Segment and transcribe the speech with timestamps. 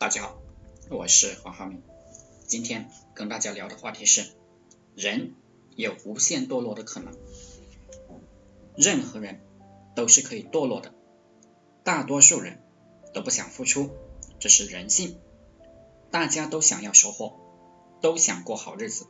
[0.00, 0.38] 大家好，
[0.90, 1.82] 我是黄浩明。
[2.46, 4.30] 今天跟大家聊的话题是：
[4.94, 5.34] 人
[5.74, 7.12] 有无限堕落的可能。
[8.76, 9.40] 任何人
[9.96, 10.94] 都是可以堕落的，
[11.82, 12.62] 大多数人
[13.12, 13.90] 都不想付出，
[14.38, 15.18] 这是人性。
[16.12, 17.40] 大家都想要收获，
[18.00, 19.08] 都想过好日子，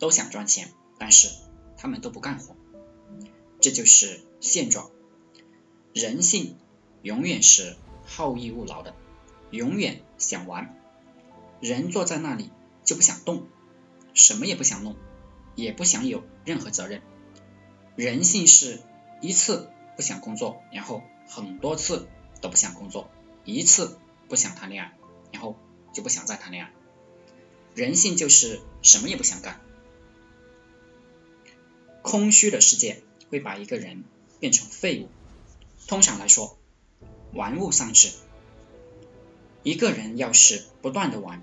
[0.00, 1.28] 都想赚钱，但是
[1.76, 2.56] 他们都不干活，
[3.60, 4.90] 这就是现状。
[5.94, 6.56] 人性
[7.02, 8.92] 永远是好逸恶劳的。
[9.50, 10.76] 永远想玩，
[11.60, 12.50] 人坐在那里
[12.84, 13.46] 就不想动，
[14.14, 14.96] 什么也不想弄，
[15.54, 17.02] 也不想有任何责任。
[17.94, 18.80] 人性是
[19.20, 22.08] 一次不想工作，然后很多次
[22.40, 23.10] 都不想工作，
[23.44, 24.96] 一次不想谈恋爱，
[25.32, 25.56] 然后
[25.92, 26.72] 就不想再谈恋爱。
[27.74, 29.60] 人性就是什么也不想干。
[32.02, 34.04] 空虚的世界会把一个人
[34.38, 35.08] 变成废物。
[35.86, 36.58] 通常来说，
[37.32, 38.10] 玩物丧志。
[39.66, 41.42] 一个人要是不断的玩，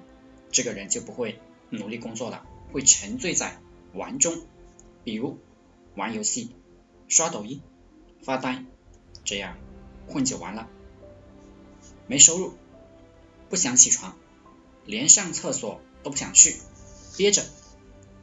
[0.49, 3.59] 这个人就不会努力工作了，会沉醉在
[3.91, 4.43] 玩中，
[5.03, 5.37] 比如
[5.95, 6.55] 玩游戏、
[7.09, 7.61] 刷抖音、
[8.21, 8.63] 发呆，
[9.25, 9.57] 这样
[10.07, 10.69] 混就完了。
[12.07, 12.53] 没收入，
[13.49, 14.17] 不想起床，
[14.85, 16.55] 连上厕所都不想去，
[17.17, 17.43] 憋着，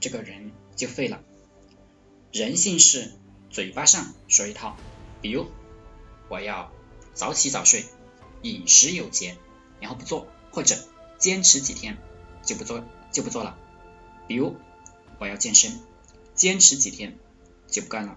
[0.01, 1.23] 这个人就废了。
[2.33, 3.13] 人性是
[3.51, 4.79] 嘴巴上说一套，
[5.21, 5.45] 比如
[6.31, 6.73] 我要
[7.13, 7.85] 早起早睡，
[8.41, 9.37] 饮食有节。
[9.81, 10.77] 然后不做，或者
[11.19, 11.99] 坚持几天
[12.43, 13.57] 就不做就不做了。
[14.29, 14.57] 比如
[15.19, 15.81] 我要健身，
[16.35, 17.19] 坚持几天
[17.67, 18.17] 就不干了。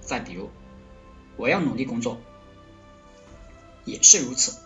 [0.00, 0.50] 再比如
[1.36, 2.20] 我要努力工作，
[3.84, 4.58] 也是如此。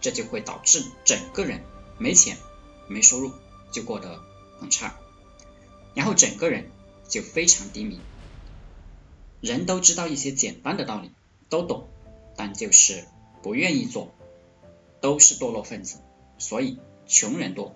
[0.00, 1.60] 这就会导致整个人
[1.98, 2.36] 没钱、
[2.86, 3.32] 没收入，
[3.72, 4.22] 就过得
[4.60, 4.94] 很差，
[5.92, 6.70] 然后整个人
[7.08, 7.98] 就非常低迷。
[9.40, 11.10] 人都知道一些简单的道理，
[11.48, 11.88] 都懂，
[12.36, 13.06] 但就是
[13.42, 14.14] 不愿意做。
[15.00, 15.98] 都是堕落分子，
[16.38, 17.74] 所以穷人多。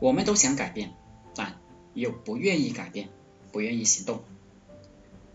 [0.00, 0.94] 我们都想改变，
[1.34, 1.58] 但
[1.94, 3.08] 又不愿意改变，
[3.52, 4.22] 不愿意行动，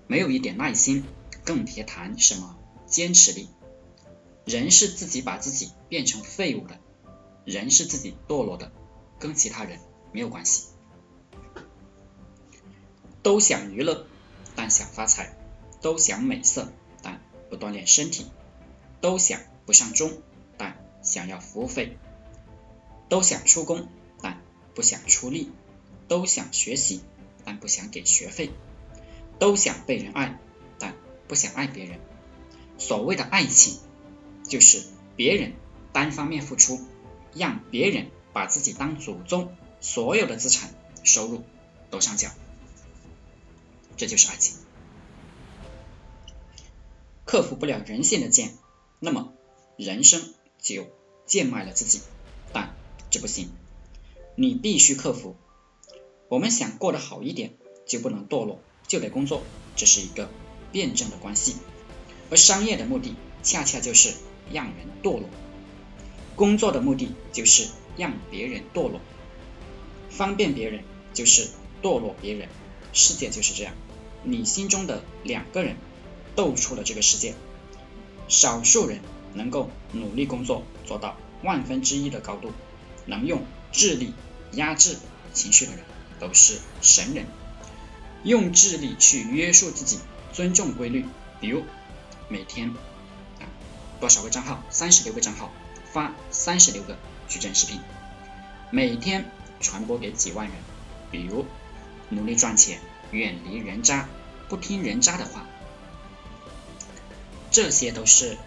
[0.08, 1.06] 没有一点耐心，
[1.44, 3.50] 更别谈什么坚持力。
[4.46, 6.80] 人是自己把自己变成废物的，
[7.46, 8.72] 人是自己堕落的，
[9.20, 9.80] 跟其他人
[10.12, 10.68] 没有关系。
[13.22, 14.08] 都想娱乐，
[14.56, 15.36] 但想发财；
[15.82, 16.72] 都想美色，
[17.04, 18.26] 但不锻炼身体；
[19.02, 20.12] 都想不上钟。
[21.02, 21.98] 想要服务费，
[23.08, 23.88] 都想出工，
[24.22, 24.42] 但
[24.76, 25.50] 不想出力；
[26.08, 27.02] 都想学习，
[27.46, 28.50] 但不想给学费；
[29.40, 30.40] 都想被人爱，
[30.78, 30.96] 但
[31.28, 32.00] 不想爱别人。
[32.78, 33.80] 所谓的爱情，
[34.44, 34.84] 就是
[35.16, 35.54] 别人
[35.92, 36.80] 单方面付出，
[37.34, 40.74] 让别人把自己当祖宗，所有的资产、
[41.04, 41.44] 收入
[41.90, 42.30] 都上缴，
[43.98, 44.58] 这就是爱情。
[47.26, 48.58] 克服不了人性的贱，
[49.00, 49.34] 那么
[49.78, 50.34] 人生。
[50.60, 50.88] 就
[51.26, 52.02] 贱卖了自己，
[52.54, 52.76] 但
[53.10, 53.50] 这不行，
[54.36, 55.36] 你必须克服。
[56.28, 57.54] 我们想过得好一点，
[57.88, 59.42] 就不能堕落，就得工作，
[59.76, 60.30] 这是一个
[60.72, 61.56] 辩证的关系。
[62.30, 64.14] 而商业的目的恰恰就是
[64.52, 65.30] 让人堕落，
[66.36, 69.00] 工作的目的就是让别人堕落，
[70.10, 70.84] 方便别人
[71.14, 71.48] 就是
[71.82, 72.50] 堕落别人。
[72.92, 73.74] 世界就是这样，
[74.24, 75.78] 你心中的两个人
[76.36, 77.34] 斗出了这个世界，
[78.28, 79.00] 少数人。
[79.34, 82.52] 能够努力工作做到万分之一的高度，
[83.06, 84.14] 能用智力
[84.54, 84.98] 压制
[85.34, 85.82] 情绪的人
[86.20, 87.26] 都是神人。
[88.24, 90.00] 用智力去约束自己，
[90.34, 91.06] 尊重规律，
[91.40, 91.64] 比如
[92.28, 92.70] 每天
[93.40, 93.48] 啊
[94.00, 95.52] 多少个账号，三十六个账号
[95.94, 96.98] 发三十六个
[97.28, 97.80] 矩阵视频，
[98.72, 99.32] 每天
[99.62, 100.56] 传播给几万人，
[101.12, 101.46] 比如
[102.10, 102.80] 努力赚钱，
[103.12, 104.10] 远离人渣，
[104.50, 105.46] 不听人渣的话，
[107.52, 108.38] 这些都是。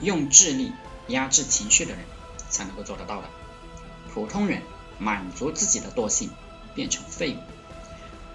[0.00, 0.72] 用智力
[1.08, 2.04] 压制情绪的人
[2.50, 3.30] 才能够做得到的。
[4.12, 4.62] 普通人
[4.98, 6.30] 满足自己的惰性，
[6.74, 7.38] 变成废物。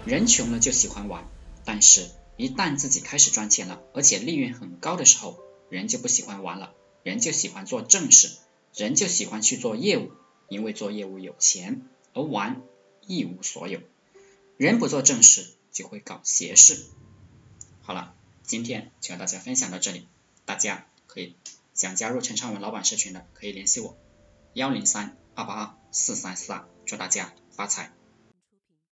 [0.04, 1.28] 人穷了就喜欢玩，
[1.64, 5.38] 但是一旦自己开始赚钱了，而且利润很高的时候，
[5.68, 6.72] 人就不喜欢玩了，
[7.02, 8.30] 人就喜欢做正事，
[8.74, 10.10] 人就喜欢去做业务，
[10.48, 11.82] 因为做业务有钱，
[12.14, 12.62] 而玩
[13.06, 13.80] 一无所有。
[14.56, 16.84] 人不做正事，就会搞邪事。
[17.82, 20.06] 好了，今天就和大家分享到这里，
[20.44, 20.86] 大家。
[21.12, 21.36] 可以
[21.74, 23.98] 想加入陈昌文老板社群的，可以联系我
[24.54, 27.92] 幺零三二八二四三四二，祝大家发财。